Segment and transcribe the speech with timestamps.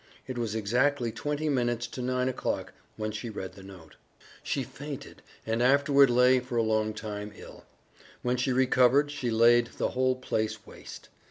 [0.25, 3.97] It was exactly twenty minutes to nine o'clock when she read the note.
[4.41, 7.65] She fainted and afterward lay for a long time ill.
[8.23, 11.09] When she recovered she laid the whole place waste.